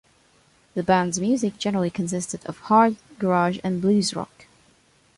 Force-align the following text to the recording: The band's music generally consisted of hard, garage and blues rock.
The 0.73 0.81
band's 0.81 1.19
music 1.19 1.59
generally 1.59 1.91
consisted 1.91 2.43
of 2.47 2.57
hard, 2.61 2.95
garage 3.19 3.59
and 3.63 3.79
blues 3.79 4.15
rock. 4.15 4.47